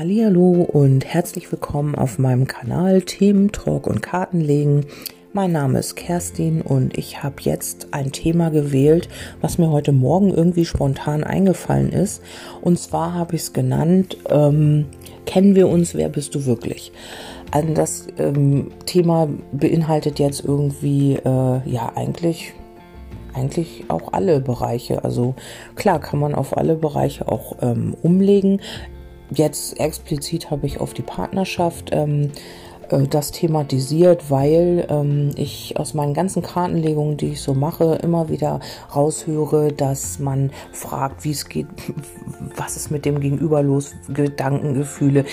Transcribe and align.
Hallihallo 0.00 0.62
und 0.62 1.04
herzlich 1.04 1.52
willkommen 1.52 1.94
auf 1.94 2.18
meinem 2.18 2.46
Kanal 2.46 3.02
Themen, 3.02 3.52
Talk 3.52 3.86
und 3.86 4.00
Kartenlegen. 4.00 4.86
Mein 5.34 5.52
Name 5.52 5.78
ist 5.78 5.94
Kerstin 5.94 6.62
und 6.62 6.96
ich 6.96 7.22
habe 7.22 7.34
jetzt 7.40 7.88
ein 7.90 8.10
Thema 8.10 8.48
gewählt, 8.48 9.10
was 9.42 9.58
mir 9.58 9.70
heute 9.70 9.92
Morgen 9.92 10.32
irgendwie 10.32 10.64
spontan 10.64 11.22
eingefallen 11.22 11.92
ist. 11.92 12.22
Und 12.62 12.78
zwar 12.78 13.12
habe 13.12 13.36
ich 13.36 13.42
es 13.42 13.52
genannt, 13.52 14.16
ähm, 14.30 14.86
kennen 15.26 15.54
wir 15.54 15.68
uns, 15.68 15.94
wer 15.94 16.08
bist 16.08 16.34
du 16.34 16.46
wirklich? 16.46 16.92
Also 17.50 17.74
das 17.74 18.06
ähm, 18.16 18.70
Thema 18.86 19.28
beinhaltet 19.52 20.18
jetzt 20.18 20.42
irgendwie, 20.42 21.16
äh, 21.16 21.70
ja, 21.70 21.92
eigentlich 21.94 22.54
eigentlich 23.34 23.84
auch 23.88 24.14
alle 24.14 24.40
Bereiche. 24.40 25.04
Also 25.04 25.34
klar 25.76 26.00
kann 26.00 26.20
man 26.20 26.34
auf 26.34 26.56
alle 26.56 26.74
Bereiche 26.74 27.28
auch 27.28 27.56
ähm, 27.60 27.94
umlegen. 28.02 28.60
Jetzt 29.30 29.78
explizit 29.78 30.50
habe 30.50 30.66
ich 30.66 30.80
auf 30.80 30.94
die 30.94 31.02
Partnerschaft 31.02 31.90
ähm, 31.92 32.32
äh, 32.90 33.06
das 33.06 33.30
thematisiert, 33.30 34.30
weil 34.30 34.86
ähm, 34.88 35.30
ich 35.36 35.76
aus 35.78 35.94
meinen 35.94 36.14
ganzen 36.14 36.42
Kartenlegungen, 36.42 37.16
die 37.16 37.28
ich 37.28 37.40
so 37.40 37.54
mache, 37.54 37.98
immer 38.02 38.28
wieder 38.28 38.60
raushöre, 38.94 39.72
dass 39.72 40.18
man 40.18 40.50
fragt, 40.72 41.24
wie 41.24 41.30
es 41.30 41.48
geht, 41.48 41.66
was 42.56 42.76
ist 42.76 42.90
mit 42.90 43.04
dem 43.04 43.20
Gegenüber 43.20 43.62
los, 43.62 43.94
Gedanken, 44.08 44.74
Gefühle, 44.74 45.24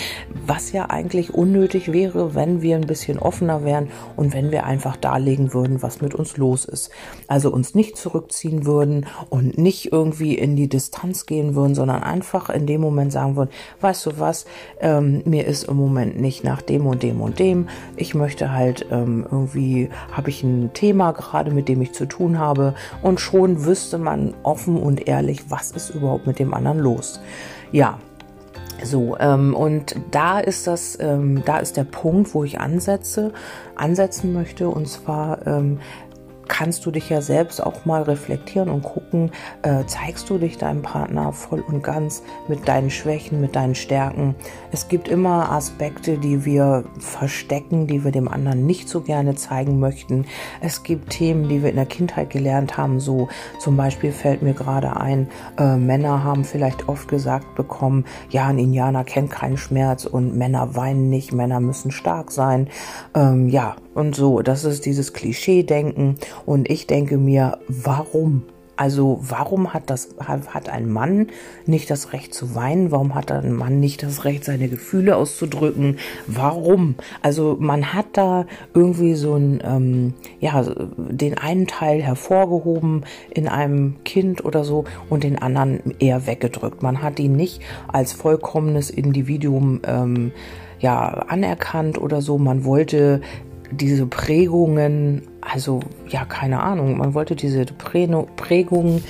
was 0.46 0.72
ja 0.72 0.90
eigentlich 0.90 1.34
unnötig 1.34 1.92
wäre, 1.92 2.34
wenn 2.34 2.62
wir 2.62 2.76
ein 2.76 2.86
bisschen 2.86 3.18
offener 3.18 3.64
wären 3.64 3.88
und 4.16 4.32
wenn 4.32 4.50
wir 4.50 4.64
einfach 4.64 4.96
darlegen 4.96 5.52
würden, 5.52 5.82
was 5.82 6.00
mit 6.00 6.14
uns 6.14 6.36
los 6.36 6.64
ist. 6.64 6.90
Also 7.26 7.52
uns 7.52 7.74
nicht 7.74 7.96
zurückziehen 7.96 8.66
würden 8.66 9.06
und 9.30 9.58
nicht 9.58 9.92
irgendwie 9.92 10.34
in 10.34 10.56
die 10.56 10.68
Distanz 10.68 11.26
gehen 11.26 11.54
würden, 11.54 11.74
sondern 11.74 12.02
einfach 12.02 12.50
in 12.50 12.66
dem 12.66 12.80
Moment 12.80 13.12
sagen 13.12 13.36
würden, 13.36 13.50
weißt 13.80 14.06
du 14.06 14.18
was, 14.18 14.46
ähm, 14.80 15.22
mir 15.24 15.46
ist 15.46 15.64
im 15.64 15.76
Moment 15.76 16.20
nicht 16.20 16.44
nach 16.44 16.62
dem 16.62 16.86
und 16.86 17.02
dem 17.02 17.20
und 17.20 17.38
dem 17.38 17.47
Problem. 17.48 17.68
Ich 17.96 18.14
möchte 18.14 18.52
halt 18.52 18.86
ähm, 18.90 19.26
irgendwie, 19.30 19.90
habe 20.12 20.30
ich 20.30 20.42
ein 20.42 20.72
Thema 20.74 21.12
gerade, 21.12 21.50
mit 21.50 21.68
dem 21.68 21.80
ich 21.82 21.92
zu 21.92 22.06
tun 22.06 22.38
habe 22.38 22.74
und 23.02 23.20
schon 23.20 23.64
wüsste 23.64 23.98
man 23.98 24.34
offen 24.42 24.76
und 24.76 25.08
ehrlich, 25.08 25.50
was 25.50 25.70
ist 25.70 25.90
überhaupt 25.90 26.26
mit 26.26 26.38
dem 26.38 26.54
anderen 26.54 26.78
los. 26.78 27.20
Ja, 27.72 27.98
so, 28.84 29.16
ähm, 29.18 29.54
und 29.54 29.96
da 30.12 30.38
ist 30.38 30.66
das, 30.66 30.98
ähm, 31.00 31.42
da 31.44 31.58
ist 31.58 31.76
der 31.76 31.84
Punkt, 31.84 32.32
wo 32.34 32.44
ich 32.44 32.60
ansetze, 32.60 33.32
ansetzen 33.74 34.32
möchte, 34.32 34.68
und 34.68 34.86
zwar 34.88 35.46
ähm, 35.46 35.80
kannst 36.48 36.86
du 36.86 36.90
dich 36.90 37.08
ja 37.08 37.20
selbst 37.20 37.62
auch 37.62 37.84
mal 37.84 38.02
reflektieren 38.02 38.68
und 38.70 38.82
gucken, 38.82 39.30
äh, 39.62 39.84
zeigst 39.86 40.28
du 40.30 40.38
dich 40.38 40.58
deinem 40.58 40.82
Partner 40.82 41.32
voll 41.32 41.60
und 41.60 41.82
ganz 41.82 42.22
mit 42.48 42.66
deinen 42.66 42.90
Schwächen, 42.90 43.40
mit 43.40 43.54
deinen 43.54 43.74
Stärken. 43.74 44.34
Es 44.72 44.88
gibt 44.88 45.08
immer 45.08 45.52
Aspekte, 45.52 46.18
die 46.18 46.44
wir 46.44 46.84
verstecken, 46.98 47.86
die 47.86 48.04
wir 48.04 48.10
dem 48.10 48.28
anderen 48.28 48.66
nicht 48.66 48.88
so 48.88 49.02
gerne 49.02 49.34
zeigen 49.34 49.78
möchten. 49.78 50.24
Es 50.60 50.82
gibt 50.82 51.10
Themen, 51.10 51.48
die 51.48 51.62
wir 51.62 51.70
in 51.70 51.76
der 51.76 51.86
Kindheit 51.86 52.30
gelernt 52.30 52.76
haben. 52.76 53.00
So 53.00 53.28
zum 53.58 53.76
Beispiel 53.76 54.12
fällt 54.12 54.42
mir 54.42 54.54
gerade 54.54 54.96
ein, 54.96 55.28
äh, 55.58 55.76
Männer 55.76 56.24
haben 56.24 56.44
vielleicht 56.44 56.88
oft 56.88 57.08
gesagt 57.08 57.54
bekommen, 57.54 58.04
ja, 58.30 58.46
ein 58.48 58.58
Indianer 58.58 59.04
kennt 59.04 59.30
keinen 59.30 59.56
Schmerz 59.56 60.04
und 60.04 60.36
Männer 60.36 60.74
weinen 60.74 61.10
nicht, 61.10 61.32
Männer 61.32 61.60
müssen 61.60 61.90
stark 61.90 62.30
sein. 62.32 62.68
Ähm, 63.14 63.48
ja, 63.48 63.76
und 63.98 64.14
so. 64.14 64.40
Das 64.40 64.64
ist 64.64 64.86
dieses 64.86 65.12
Klischee-Denken. 65.12 66.16
Und 66.46 66.70
ich 66.70 66.86
denke 66.86 67.18
mir, 67.18 67.58
warum? 67.68 68.44
Also 68.78 69.18
warum 69.22 69.74
hat 69.74 69.90
das 69.90 70.14
hat 70.20 70.68
ein 70.68 70.88
Mann 70.88 71.26
nicht 71.66 71.90
das 71.90 72.12
Recht 72.12 72.32
zu 72.32 72.54
weinen? 72.54 72.92
Warum 72.92 73.16
hat 73.16 73.32
ein 73.32 73.52
Mann 73.52 73.80
nicht 73.80 74.04
das 74.04 74.24
Recht, 74.24 74.44
seine 74.44 74.68
Gefühle 74.68 75.16
auszudrücken? 75.16 75.98
Warum? 76.28 76.94
Also 77.20 77.56
man 77.58 77.92
hat 77.92 78.06
da 78.12 78.46
irgendwie 78.74 79.16
so 79.16 79.34
ein 79.34 79.60
ähm, 79.64 80.14
ja 80.38 80.64
den 80.96 81.36
einen 81.36 81.66
Teil 81.66 82.00
hervorgehoben 82.00 83.04
in 83.30 83.48
einem 83.48 83.96
Kind 84.04 84.44
oder 84.44 84.62
so 84.62 84.84
und 85.10 85.24
den 85.24 85.42
anderen 85.42 85.80
eher 85.98 86.28
weggedrückt. 86.28 86.80
Man 86.80 87.02
hat 87.02 87.18
ihn 87.18 87.34
nicht 87.34 87.60
als 87.88 88.12
vollkommenes 88.12 88.90
Individuum 88.90 89.80
ähm, 89.84 90.30
ja 90.78 91.08
anerkannt 91.26 91.98
oder 91.98 92.22
so. 92.22 92.38
Man 92.38 92.64
wollte 92.64 93.22
diese 93.70 94.06
Prägungen, 94.06 95.22
also 95.40 95.80
ja, 96.08 96.24
keine 96.24 96.62
Ahnung, 96.62 96.98
man 96.98 97.14
wollte 97.14 97.36
diese 97.36 97.64
Prägungen, 97.64 99.04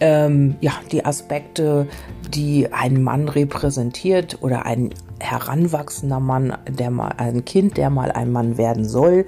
ähm, 0.00 0.56
ja, 0.60 0.72
die 0.92 1.04
Aspekte, 1.04 1.86
die 2.28 2.72
ein 2.72 3.02
Mann 3.02 3.28
repräsentiert 3.28 4.38
oder 4.42 4.66
ein 4.66 4.90
heranwachsender 5.20 6.20
Mann, 6.20 6.56
der 6.68 6.90
mal 6.90 7.14
ein 7.16 7.44
Kind, 7.44 7.78
der 7.78 7.88
mal 7.88 8.12
ein 8.12 8.30
Mann 8.30 8.58
werden 8.58 8.84
soll 8.84 9.24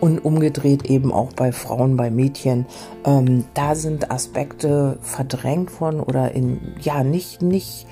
und 0.00 0.24
umgedreht 0.24 0.84
eben 0.84 1.12
auch 1.12 1.32
bei 1.32 1.50
Frauen, 1.50 1.96
bei 1.96 2.10
Mädchen. 2.10 2.66
Ähm, 3.04 3.44
da 3.54 3.74
sind 3.74 4.12
Aspekte 4.12 4.98
verdrängt 5.02 5.80
worden 5.80 6.00
oder 6.00 6.32
in 6.32 6.60
ja 6.80 7.02
nicht 7.02 7.42
nicht 7.42 7.86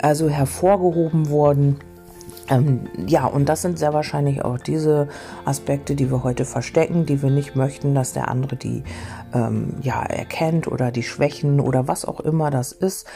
also 0.00 0.28
hervorgehoben 0.28 1.28
worden 1.30 1.78
ähm, 2.50 2.88
ja, 3.06 3.26
und 3.26 3.48
das 3.48 3.62
sind 3.62 3.78
sehr 3.78 3.94
wahrscheinlich 3.94 4.44
auch 4.44 4.58
diese 4.58 5.08
Aspekte, 5.44 5.94
die 5.94 6.10
wir 6.10 6.22
heute 6.24 6.44
verstecken, 6.44 7.06
die 7.06 7.22
wir 7.22 7.30
nicht 7.30 7.56
möchten, 7.56 7.94
dass 7.94 8.12
der 8.12 8.28
andere 8.28 8.56
die 8.56 8.82
ähm, 9.32 9.74
ja 9.80 10.02
erkennt 10.02 10.68
oder 10.68 10.90
die 10.90 11.02
Schwächen 11.02 11.60
oder 11.60 11.88
was 11.88 12.04
auch 12.04 12.20
immer 12.20 12.50
das 12.50 12.72
ist. 12.72 13.06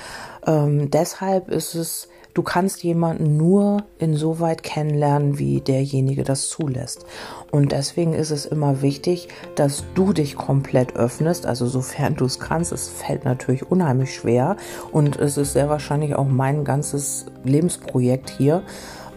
Ähm, 0.46 0.90
deshalb 0.90 1.50
ist 1.50 1.74
es, 1.74 2.08
du 2.32 2.42
kannst 2.42 2.82
jemanden 2.82 3.36
nur 3.36 3.84
insoweit 3.98 4.62
kennenlernen, 4.62 5.38
wie 5.38 5.60
derjenige 5.60 6.24
das 6.24 6.48
zulässt. 6.48 7.04
Und 7.50 7.72
deswegen 7.72 8.14
ist 8.14 8.30
es 8.30 8.46
immer 8.46 8.80
wichtig, 8.80 9.28
dass 9.56 9.84
du 9.94 10.14
dich 10.14 10.36
komplett 10.36 10.96
öffnest, 10.96 11.44
also 11.44 11.66
sofern 11.66 12.16
du 12.16 12.24
es 12.24 12.40
kannst. 12.40 12.72
Es 12.72 12.88
fällt 12.88 13.26
natürlich 13.26 13.70
unheimlich 13.70 14.14
schwer 14.14 14.56
und 14.90 15.16
es 15.16 15.36
ist 15.36 15.52
sehr 15.52 15.68
wahrscheinlich 15.68 16.14
auch 16.14 16.28
mein 16.28 16.64
ganzes 16.64 17.26
Lebensprojekt 17.44 18.30
hier 18.30 18.62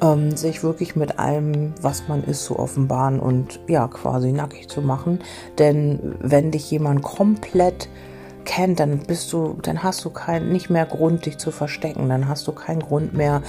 ähm, 0.01 0.35
sich 0.35 0.63
wirklich 0.63 0.95
mit 0.95 1.19
allem, 1.19 1.73
was 1.81 2.07
man 2.07 2.23
ist, 2.23 2.45
zu 2.45 2.57
offenbaren 2.57 3.19
und 3.19 3.59
ja, 3.67 3.87
quasi 3.87 4.31
nackig 4.31 4.67
zu 4.67 4.81
machen. 4.81 5.19
Denn 5.57 6.15
wenn 6.19 6.51
dich 6.51 6.69
jemand 6.71 7.03
komplett 7.03 7.87
kennt, 8.43 8.79
dann 8.79 8.99
bist 8.99 9.31
du, 9.33 9.57
dann 9.61 9.83
hast 9.83 10.03
du 10.03 10.09
kein, 10.09 10.49
nicht 10.49 10.69
mehr 10.69 10.85
Grund, 10.85 11.25
dich 11.25 11.37
zu 11.37 11.51
verstecken, 11.51 12.09
dann 12.09 12.27
hast 12.27 12.47
du 12.47 12.51
keinen 12.51 12.81
Grund 12.81 13.13
mehr, 13.13 13.41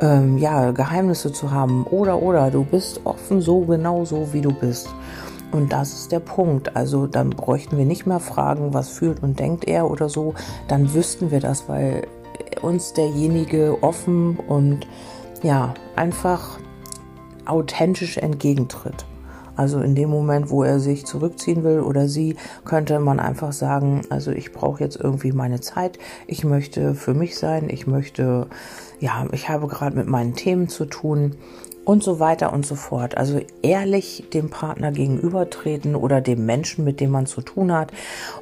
ähm, 0.00 0.38
ja, 0.38 0.70
Geheimnisse 0.70 1.32
zu 1.32 1.50
haben. 1.50 1.84
Oder, 1.84 2.22
oder, 2.22 2.50
du 2.50 2.64
bist 2.64 3.00
offen 3.04 3.40
so 3.40 3.60
genau 3.60 4.04
so, 4.04 4.32
wie 4.32 4.40
du 4.40 4.52
bist. 4.52 4.88
Und 5.52 5.72
das 5.72 5.92
ist 5.92 6.12
der 6.12 6.20
Punkt. 6.20 6.76
Also 6.76 7.06
dann 7.06 7.30
bräuchten 7.30 7.78
wir 7.78 7.86
nicht 7.86 8.06
mehr 8.06 8.20
fragen, 8.20 8.74
was 8.74 8.88
fühlt 8.88 9.22
und 9.22 9.38
denkt 9.38 9.66
er 9.66 9.90
oder 9.90 10.08
so. 10.08 10.34
Dann 10.68 10.92
wüssten 10.92 11.30
wir 11.30 11.40
das, 11.40 11.68
weil 11.68 12.06
uns 12.62 12.92
derjenige 12.92 13.78
offen 13.82 14.36
und 14.36 14.86
ja, 15.42 15.74
einfach 15.96 16.58
authentisch 17.44 18.18
entgegentritt. 18.18 19.06
Also 19.58 19.80
in 19.80 19.96
dem 19.96 20.08
Moment, 20.08 20.50
wo 20.50 20.62
er 20.62 20.78
sich 20.78 21.04
zurückziehen 21.04 21.64
will 21.64 21.80
oder 21.80 22.06
sie, 22.06 22.36
könnte 22.64 23.00
man 23.00 23.18
einfach 23.18 23.52
sagen, 23.52 24.02
also 24.08 24.30
ich 24.30 24.52
brauche 24.52 24.84
jetzt 24.84 25.00
irgendwie 25.00 25.32
meine 25.32 25.60
Zeit, 25.60 25.98
ich 26.28 26.44
möchte 26.44 26.94
für 26.94 27.12
mich 27.12 27.36
sein, 27.36 27.68
ich 27.68 27.88
möchte, 27.88 28.46
ja, 29.00 29.26
ich 29.32 29.48
habe 29.48 29.66
gerade 29.66 29.96
mit 29.96 30.06
meinen 30.06 30.36
Themen 30.36 30.68
zu 30.68 30.84
tun 30.84 31.34
und 31.88 32.04
so 32.04 32.20
weiter 32.20 32.52
und 32.52 32.66
so 32.66 32.74
fort. 32.74 33.16
Also 33.16 33.40
ehrlich 33.62 34.24
dem 34.34 34.50
Partner 34.50 34.92
gegenübertreten 34.92 35.96
oder 35.96 36.20
dem 36.20 36.44
Menschen, 36.44 36.84
mit 36.84 37.00
dem 37.00 37.10
man 37.10 37.24
zu 37.24 37.40
tun 37.40 37.72
hat. 37.72 37.92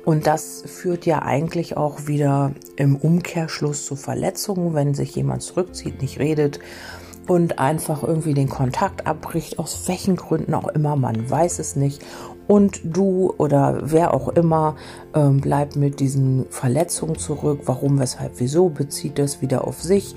Und 0.04 0.26
das 0.26 0.64
führt 0.66 1.06
ja 1.06 1.22
eigentlich 1.22 1.76
auch 1.76 2.08
wieder 2.08 2.50
im 2.74 2.96
Umkehrschluss 2.96 3.86
zu 3.86 3.94
Verletzungen, 3.94 4.74
wenn 4.74 4.94
sich 4.94 5.14
jemand 5.14 5.42
zurückzieht, 5.42 6.02
nicht 6.02 6.18
redet 6.18 6.58
und 7.28 7.60
einfach 7.60 8.02
irgendwie 8.02 8.34
den 8.34 8.48
Kontakt 8.48 9.06
abbricht, 9.06 9.60
aus 9.60 9.86
welchen 9.86 10.16
Gründen 10.16 10.52
auch 10.52 10.66
immer, 10.66 10.96
man 10.96 11.30
weiß 11.30 11.60
es 11.60 11.76
nicht. 11.76 12.04
Und 12.48 12.80
du 12.82 13.32
oder 13.38 13.78
wer 13.82 14.12
auch 14.12 14.28
immer 14.28 14.74
ähm, 15.14 15.40
bleibt 15.40 15.76
mit 15.76 16.00
diesen 16.00 16.46
Verletzungen 16.50 17.16
zurück. 17.16 17.60
Warum, 17.66 18.00
weshalb, 18.00 18.32
wieso 18.38 18.70
bezieht 18.70 19.20
das 19.20 19.40
wieder 19.40 19.66
auf 19.68 19.82
sich 19.82 20.16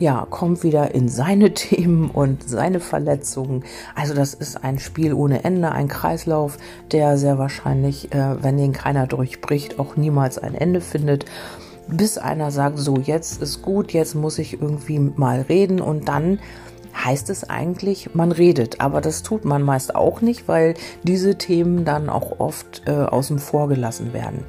ja, 0.00 0.26
kommt 0.28 0.64
wieder 0.64 0.94
in 0.94 1.08
seine 1.08 1.54
Themen 1.54 2.10
und 2.10 2.48
seine 2.48 2.80
Verletzungen. 2.80 3.62
Also 3.94 4.14
das 4.14 4.34
ist 4.34 4.64
ein 4.64 4.80
Spiel 4.80 5.12
ohne 5.12 5.44
Ende, 5.44 5.70
ein 5.70 5.86
Kreislauf, 5.86 6.58
der 6.90 7.16
sehr 7.16 7.38
wahrscheinlich, 7.38 8.12
äh, 8.12 8.42
wenn 8.42 8.56
den 8.56 8.72
keiner 8.72 9.06
durchbricht, 9.06 9.78
auch 9.78 9.96
niemals 9.96 10.38
ein 10.38 10.54
Ende 10.56 10.80
findet. 10.80 11.26
Bis 11.86 12.18
einer 12.18 12.50
sagt, 12.50 12.78
so 12.78 12.96
jetzt 12.96 13.42
ist 13.42 13.62
gut, 13.62 13.92
jetzt 13.92 14.14
muss 14.14 14.38
ich 14.38 14.54
irgendwie 14.54 14.98
mal 14.98 15.42
reden 15.48 15.80
und 15.80 16.08
dann 16.08 16.38
heißt 17.04 17.30
es 17.30 17.48
eigentlich, 17.48 18.14
man 18.14 18.32
redet. 18.32 18.80
Aber 18.80 19.00
das 19.00 19.22
tut 19.22 19.44
man 19.44 19.62
meist 19.62 19.94
auch 19.94 20.20
nicht, 20.20 20.48
weil 20.48 20.74
diese 21.02 21.36
Themen 21.36 21.84
dann 21.84 22.08
auch 22.08 22.40
oft 22.40 22.82
äh, 22.86 22.92
außen 22.92 23.38
vor 23.38 23.68
gelassen 23.68 24.12
werden. 24.12 24.44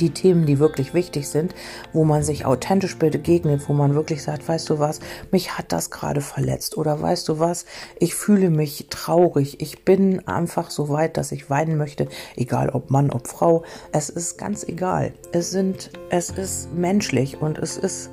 Die 0.00 0.10
Themen, 0.10 0.46
die 0.46 0.58
wirklich 0.58 0.94
wichtig 0.94 1.28
sind, 1.28 1.54
wo 1.92 2.04
man 2.04 2.22
sich 2.22 2.46
authentisch 2.46 2.96
begegnet, 2.96 3.68
wo 3.68 3.72
man 3.72 3.94
wirklich 3.94 4.22
sagt, 4.22 4.48
weißt 4.48 4.70
du 4.70 4.78
was, 4.78 5.00
mich 5.30 5.58
hat 5.58 5.72
das 5.72 5.90
gerade 5.90 6.20
verletzt 6.20 6.76
oder 6.76 7.00
weißt 7.00 7.28
du 7.28 7.38
was, 7.38 7.66
ich 7.98 8.14
fühle 8.14 8.50
mich 8.50 8.86
traurig, 8.88 9.60
ich 9.60 9.84
bin 9.84 10.26
einfach 10.26 10.70
so 10.70 10.88
weit, 10.88 11.16
dass 11.16 11.32
ich 11.32 11.50
weinen 11.50 11.76
möchte, 11.76 12.08
egal 12.36 12.70
ob 12.70 12.90
Mann, 12.90 13.10
ob 13.10 13.28
Frau, 13.28 13.64
es 13.92 14.08
ist 14.08 14.38
ganz 14.38 14.64
egal. 14.64 15.12
Es 15.32 15.50
sind, 15.50 15.90
es 16.10 16.30
ist 16.30 16.72
menschlich 16.72 17.40
und 17.40 17.58
es 17.58 17.76
ist, 17.76 18.10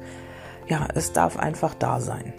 ja, 0.68 0.88
es 0.94 1.14
darf 1.14 1.38
einfach 1.38 1.74
da 1.76 2.00
sein. 2.00 2.34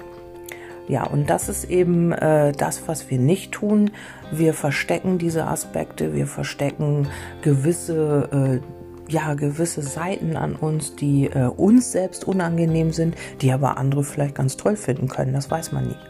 Ja, 0.89 1.05
und 1.05 1.31
das 1.31 1.49
ist 1.49 1.65
eben 1.65 2.13
äh, 2.13 2.53
das, 2.53 2.87
was 2.87 3.11
wir 3.11 3.19
nicht 3.19 3.53
tun. 3.53 3.91
Wir 4.31 4.55
verstecken 4.55 5.19
diese 5.19 5.47
Aspekte, 5.47 6.15
wir 6.15 6.29
verstecken 6.29 7.09
gewisse 7.43 8.61
äh, 8.63 8.86
ja 9.09 9.35
gewisse 9.35 9.83
Seiten 9.83 10.37
an 10.37 10.57
uns, 10.57 10.97
die 10.97 11.27
äh, 11.27 11.47
uns 11.47 11.93
selbst 11.93 12.27
unangenehm 12.27 12.93
sind, 12.93 13.15
die 13.41 13.53
aber 13.53 13.79
andere 13.79 14.05
vielleicht 14.05 14.35
ganz 14.35 14.57
toll 14.57 14.77
finden 14.77 15.09
können. 15.09 15.33
Das 15.33 15.51
weiß 15.51 15.73
man 15.73 15.89
nicht. 15.89 16.01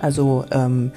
Also 0.00 0.44
ähm, 0.50 0.92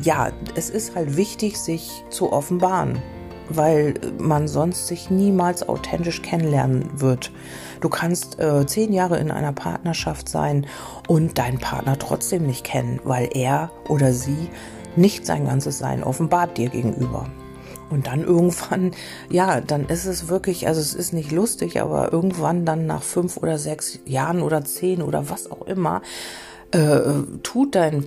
ja, 0.00 0.30
es 0.54 0.70
ist 0.70 0.94
halt 0.94 1.16
wichtig, 1.16 1.58
sich 1.58 2.04
zu 2.10 2.32
offenbaren, 2.32 3.02
weil 3.48 3.94
man 4.18 4.48
sonst 4.48 4.86
sich 4.86 5.10
niemals 5.10 5.68
authentisch 5.68 6.22
kennenlernen 6.22 7.00
wird. 7.00 7.32
Du 7.80 7.88
kannst 7.88 8.38
äh, 8.38 8.66
zehn 8.66 8.92
Jahre 8.92 9.18
in 9.18 9.30
einer 9.30 9.52
Partnerschaft 9.52 10.28
sein 10.28 10.66
und 11.08 11.38
deinen 11.38 11.58
Partner 11.58 11.98
trotzdem 11.98 12.46
nicht 12.46 12.64
kennen, 12.64 13.00
weil 13.04 13.28
er 13.32 13.70
oder 13.88 14.12
sie 14.12 14.48
nicht 14.96 15.26
sein 15.26 15.46
ganzes 15.46 15.78
Sein 15.78 16.02
offenbart 16.02 16.58
dir 16.58 16.68
gegenüber. 16.68 17.26
Und 17.90 18.06
dann 18.06 18.24
irgendwann, 18.24 18.92
ja, 19.30 19.60
dann 19.60 19.86
ist 19.86 20.04
es 20.04 20.28
wirklich, 20.28 20.66
also 20.66 20.80
es 20.80 20.94
ist 20.94 21.12
nicht 21.12 21.32
lustig, 21.32 21.80
aber 21.80 22.12
irgendwann 22.12 22.64
dann 22.64 22.86
nach 22.86 23.02
fünf 23.02 23.36
oder 23.38 23.58
sechs 23.58 23.98
Jahren 24.04 24.42
oder 24.42 24.64
zehn 24.64 25.02
oder 25.02 25.30
was 25.30 25.50
auch 25.50 25.66
immer, 25.66 26.02
äh, 26.72 27.00
tut 27.42 27.74
dein 27.74 28.06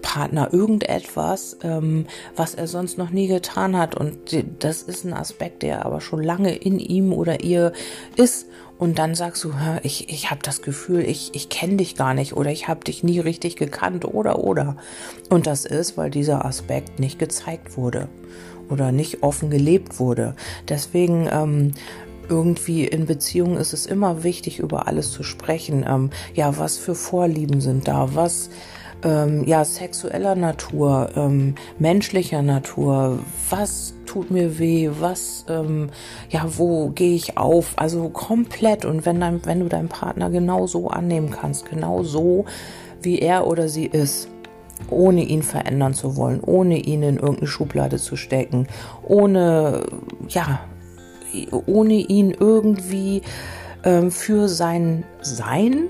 Partner 0.00 0.48
irgendetwas, 0.52 1.58
ähm, 1.62 2.06
was 2.34 2.54
er 2.54 2.66
sonst 2.66 2.96
noch 2.96 3.10
nie 3.10 3.26
getan 3.26 3.76
hat. 3.76 3.94
Und 3.94 4.16
das 4.60 4.82
ist 4.82 5.04
ein 5.04 5.12
Aspekt, 5.12 5.62
der 5.62 5.84
aber 5.84 6.00
schon 6.00 6.22
lange 6.22 6.54
in 6.54 6.78
ihm 6.78 7.12
oder 7.12 7.42
ihr 7.42 7.72
ist. 8.16 8.46
Und 8.78 8.98
dann 9.00 9.16
sagst 9.16 9.42
du, 9.42 9.52
ich, 9.82 10.08
ich 10.08 10.30
habe 10.30 10.40
das 10.42 10.62
Gefühl, 10.62 11.00
ich, 11.00 11.34
ich 11.34 11.48
kenne 11.48 11.76
dich 11.76 11.96
gar 11.96 12.14
nicht 12.14 12.36
oder 12.36 12.50
ich 12.52 12.68
habe 12.68 12.84
dich 12.84 13.02
nie 13.02 13.18
richtig 13.18 13.56
gekannt 13.56 14.04
oder 14.04 14.38
oder. 14.38 14.76
Und 15.30 15.48
das 15.48 15.64
ist, 15.64 15.96
weil 15.96 16.10
dieser 16.10 16.44
Aspekt 16.44 17.00
nicht 17.00 17.18
gezeigt 17.18 17.76
wurde 17.76 18.08
oder 18.70 18.92
nicht 18.92 19.22
offen 19.22 19.50
gelebt 19.50 19.98
wurde. 19.98 20.34
Deswegen 20.68 21.28
ähm, 21.30 21.72
irgendwie 22.28 22.84
in 22.84 23.06
Beziehungen 23.06 23.56
ist 23.56 23.72
es 23.72 23.86
immer 23.86 24.22
wichtig, 24.22 24.58
über 24.58 24.86
alles 24.86 25.10
zu 25.10 25.22
sprechen. 25.22 25.84
Ähm, 25.88 26.10
ja, 26.34 26.58
was 26.58 26.76
für 26.76 26.94
Vorlieben 26.94 27.60
sind 27.60 27.88
da? 27.88 28.14
Was 28.14 28.50
ähm, 29.02 29.44
ja 29.46 29.64
sexueller 29.64 30.34
Natur, 30.34 31.10
ähm, 31.16 31.54
menschlicher 31.78 32.42
Natur? 32.42 33.18
Was 33.50 33.94
tut 34.06 34.30
mir 34.30 34.58
weh? 34.58 34.90
Was 34.98 35.44
ähm, 35.48 35.90
ja, 36.30 36.44
wo 36.56 36.88
gehe 36.90 37.14
ich 37.14 37.36
auf? 37.36 37.72
Also 37.76 38.08
komplett. 38.08 38.84
Und 38.84 39.06
wenn 39.06 39.20
dein, 39.20 39.44
wenn 39.44 39.60
du 39.60 39.68
deinen 39.68 39.88
Partner 39.88 40.30
genau 40.30 40.66
so 40.66 40.88
annehmen 40.88 41.30
kannst, 41.30 41.66
genau 41.66 42.02
so 42.02 42.44
wie 43.00 43.20
er 43.20 43.46
oder 43.46 43.68
sie 43.68 43.86
ist 43.86 44.28
ohne 44.90 45.24
ihn 45.24 45.42
verändern 45.42 45.94
zu 45.94 46.16
wollen, 46.16 46.40
ohne 46.40 46.78
ihn 46.78 47.02
in 47.02 47.16
irgendeine 47.16 47.46
Schublade 47.46 47.98
zu 47.98 48.16
stecken, 48.16 48.66
ohne, 49.02 49.84
ja, 50.28 50.60
ohne 51.66 51.94
ihn 51.94 52.30
irgendwie 52.30 53.22
ähm, 53.84 54.10
für 54.10 54.48
sein 54.48 55.04
Sein, 55.20 55.88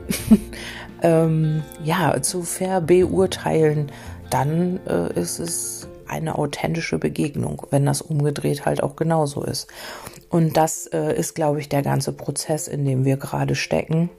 ähm, 1.03 1.63
ja, 1.85 2.21
zu 2.23 2.43
verbeurteilen, 2.43 3.93
dann 4.31 4.81
äh, 4.87 5.19
ist 5.19 5.39
es 5.39 5.89
eine 6.07 6.37
authentische 6.37 6.99
Begegnung, 6.99 7.67
wenn 7.71 7.85
das 7.85 8.03
umgedreht 8.03 8.65
halt 8.65 8.83
auch 8.83 8.97
genauso 8.97 9.43
ist. 9.45 9.69
Und 10.31 10.57
das 10.57 10.87
äh, 10.87 11.15
ist, 11.15 11.35
glaube 11.35 11.61
ich, 11.61 11.69
der 11.69 11.83
ganze 11.83 12.13
Prozess, 12.13 12.69
in 12.69 12.85
dem 12.85 13.05
wir 13.05 13.17
gerade 13.17 13.55
stecken 13.55 14.11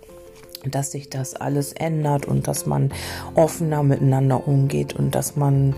dass 0.65 0.91
sich 0.91 1.09
das 1.09 1.35
alles 1.35 1.73
ändert 1.73 2.25
und 2.25 2.47
dass 2.47 2.65
man 2.65 2.91
offener 3.35 3.83
miteinander 3.83 4.47
umgeht 4.47 4.93
und 4.93 5.15
dass 5.15 5.35
man 5.35 5.75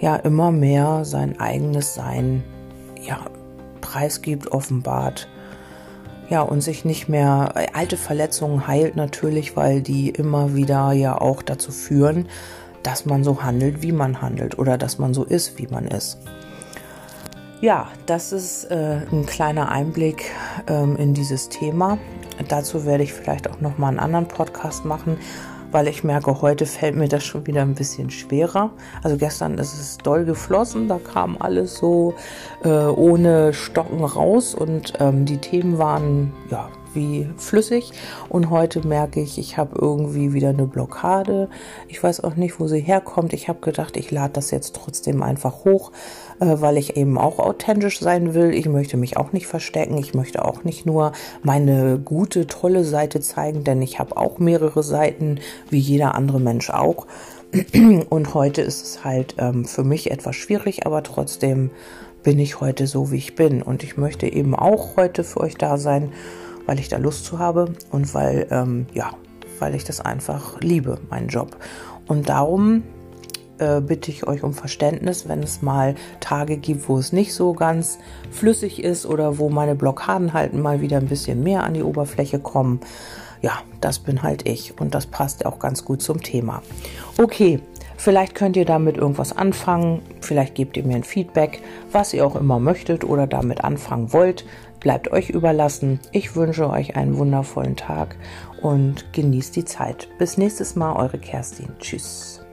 ja 0.00 0.16
immer 0.16 0.50
mehr 0.50 1.04
sein 1.04 1.38
eigenes 1.40 1.94
Sein 1.94 2.42
ja 3.02 3.20
preisgibt, 3.80 4.52
offenbart. 4.52 5.28
Ja, 6.30 6.40
und 6.40 6.62
sich 6.62 6.84
nicht 6.84 7.08
mehr 7.08 7.52
alte 7.74 7.98
Verletzungen 7.98 8.66
heilt 8.66 8.96
natürlich, 8.96 9.56
weil 9.56 9.82
die 9.82 10.08
immer 10.08 10.54
wieder 10.54 10.92
ja 10.92 11.20
auch 11.20 11.42
dazu 11.42 11.72
führen, 11.72 12.26
dass 12.82 13.04
man 13.04 13.22
so 13.22 13.42
handelt, 13.42 13.82
wie 13.82 13.92
man 13.92 14.22
handelt 14.22 14.58
oder 14.58 14.78
dass 14.78 14.98
man 14.98 15.12
so 15.14 15.24
ist, 15.24 15.58
wie 15.58 15.66
man 15.66 15.86
ist. 15.86 16.18
Ja, 17.60 17.88
das 18.06 18.32
ist 18.32 18.64
äh, 18.70 19.02
ein 19.12 19.24
kleiner 19.26 19.70
Einblick 19.70 20.32
ähm, 20.66 20.96
in 20.96 21.14
dieses 21.14 21.48
Thema. 21.48 21.98
Dazu 22.48 22.84
werde 22.86 23.04
ich 23.04 23.12
vielleicht 23.12 23.48
auch 23.50 23.60
noch 23.60 23.78
mal 23.78 23.88
einen 23.88 23.98
anderen 23.98 24.28
Podcast 24.28 24.84
machen, 24.84 25.18
weil 25.70 25.88
ich 25.88 26.04
merke, 26.04 26.42
heute 26.42 26.66
fällt 26.66 26.96
mir 26.96 27.08
das 27.08 27.24
schon 27.24 27.46
wieder 27.46 27.62
ein 27.62 27.74
bisschen 27.74 28.10
schwerer. 28.10 28.70
Also 29.02 29.16
gestern 29.16 29.58
ist 29.58 29.72
es 29.72 29.98
doll 29.98 30.24
geflossen, 30.24 30.88
da 30.88 30.98
kam 30.98 31.36
alles 31.40 31.76
so 31.76 32.14
äh, 32.64 32.68
ohne 32.68 33.52
Stocken 33.54 34.04
raus 34.04 34.54
und 34.54 34.92
ähm, 35.00 35.24
die 35.24 35.38
Themen 35.38 35.78
waren 35.78 36.32
ja 36.50 36.68
wie 36.94 37.28
flüssig. 37.36 37.92
Und 38.28 38.50
heute 38.50 38.86
merke 38.86 39.20
ich, 39.20 39.38
ich 39.38 39.56
habe 39.56 39.78
irgendwie 39.80 40.32
wieder 40.32 40.50
eine 40.50 40.66
Blockade. 40.66 41.48
Ich 41.88 42.02
weiß 42.02 42.24
auch 42.24 42.36
nicht, 42.36 42.60
wo 42.60 42.68
sie 42.68 42.80
herkommt. 42.80 43.32
Ich 43.32 43.48
habe 43.48 43.60
gedacht, 43.60 43.96
ich 43.96 44.10
lade 44.10 44.32
das 44.34 44.50
jetzt 44.50 44.74
trotzdem 44.74 45.22
einfach 45.22 45.64
hoch, 45.64 45.92
äh, 46.40 46.46
weil 46.60 46.76
ich 46.76 46.96
eben 46.96 47.18
auch 47.18 47.38
authentisch 47.38 48.00
sein 48.00 48.34
will. 48.34 48.54
Ich 48.54 48.66
möchte 48.66 48.96
mich 48.96 49.16
auch 49.16 49.32
nicht 49.32 49.46
verstecken. 49.46 49.98
Ich 49.98 50.14
möchte 50.14 50.44
auch 50.44 50.64
nicht 50.64 50.86
nur 50.86 51.12
meine 51.42 51.98
gute, 51.98 52.46
tolle 52.46 52.84
Seite 52.84 53.20
zeigen, 53.20 53.64
denn 53.64 53.82
ich 53.82 53.98
habe 53.98 54.16
auch 54.16 54.38
mehrere 54.38 54.82
Seiten, 54.82 55.38
wie 55.70 55.78
jeder 55.78 56.14
andere 56.14 56.40
Mensch 56.40 56.70
auch. 56.70 57.06
Und 58.08 58.34
heute 58.34 58.62
ist 58.62 58.82
es 58.82 59.04
halt 59.04 59.34
ähm, 59.38 59.64
für 59.64 59.84
mich 59.84 60.10
etwas 60.10 60.36
schwierig, 60.36 60.86
aber 60.86 61.02
trotzdem 61.02 61.70
bin 62.22 62.38
ich 62.38 62.60
heute 62.60 62.86
so, 62.86 63.10
wie 63.10 63.16
ich 63.16 63.34
bin. 63.34 63.62
Und 63.62 63.82
ich 63.82 63.96
möchte 63.96 64.26
eben 64.26 64.54
auch 64.54 64.96
heute 64.96 65.24
für 65.24 65.40
euch 65.40 65.56
da 65.56 65.76
sein 65.76 66.12
weil 66.66 66.78
ich 66.78 66.88
da 66.88 66.96
Lust 66.96 67.24
zu 67.24 67.38
habe 67.38 67.74
und 67.90 68.14
weil, 68.14 68.46
ähm, 68.50 68.86
ja, 68.94 69.10
weil 69.58 69.74
ich 69.74 69.84
das 69.84 70.00
einfach 70.00 70.60
liebe, 70.60 70.98
meinen 71.10 71.28
Job. 71.28 71.56
Und 72.06 72.28
darum 72.28 72.82
äh, 73.58 73.80
bitte 73.80 74.10
ich 74.10 74.26
euch 74.26 74.42
um 74.42 74.54
Verständnis, 74.54 75.28
wenn 75.28 75.42
es 75.42 75.62
mal 75.62 75.94
Tage 76.20 76.56
gibt, 76.56 76.88
wo 76.88 76.98
es 76.98 77.12
nicht 77.12 77.32
so 77.34 77.52
ganz 77.52 77.98
flüssig 78.30 78.82
ist 78.82 79.06
oder 79.06 79.38
wo 79.38 79.48
meine 79.48 79.74
Blockaden 79.74 80.32
halt 80.32 80.54
mal 80.54 80.80
wieder 80.80 80.98
ein 80.98 81.06
bisschen 81.06 81.42
mehr 81.42 81.64
an 81.64 81.74
die 81.74 81.82
Oberfläche 81.82 82.40
kommen. 82.40 82.80
Ja, 83.40 83.60
das 83.80 83.98
bin 83.98 84.22
halt 84.22 84.48
ich 84.48 84.80
und 84.80 84.94
das 84.94 85.06
passt 85.06 85.46
auch 85.46 85.58
ganz 85.58 85.84
gut 85.84 86.02
zum 86.02 86.22
Thema. 86.22 86.62
Okay, 87.18 87.60
Vielleicht 88.02 88.34
könnt 88.34 88.56
ihr 88.56 88.64
damit 88.64 88.96
irgendwas 88.96 89.36
anfangen, 89.36 90.02
vielleicht 90.20 90.56
gebt 90.56 90.76
ihr 90.76 90.82
mir 90.82 90.96
ein 90.96 91.04
Feedback, 91.04 91.62
was 91.92 92.12
ihr 92.12 92.26
auch 92.26 92.34
immer 92.34 92.58
möchtet 92.58 93.04
oder 93.04 93.28
damit 93.28 93.62
anfangen 93.62 94.12
wollt 94.12 94.44
bleibt 94.82 95.10
euch 95.12 95.30
überlassen. 95.30 96.00
Ich 96.10 96.34
wünsche 96.36 96.68
euch 96.68 96.96
einen 96.96 97.16
wundervollen 97.16 97.76
Tag 97.76 98.16
und 98.60 99.12
genießt 99.12 99.56
die 99.56 99.64
Zeit. 99.64 100.08
Bis 100.18 100.36
nächstes 100.36 100.76
Mal, 100.76 100.94
eure 100.94 101.18
Kerstin. 101.18 101.68
Tschüss. 101.78 102.44